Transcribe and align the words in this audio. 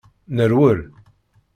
Nerwel. 0.35 0.81